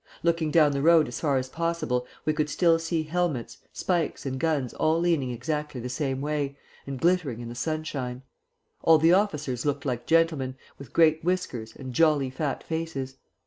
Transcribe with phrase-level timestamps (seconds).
[0.23, 4.39] Looking down the road as far as possible, we could still see helmets, spikes, and
[4.39, 8.23] guns all leaning exactly the same way, and glittering in the sunshine.
[8.81, 13.17] All the officers looked like gentlemen, with great whiskers, and jolly, fat faces.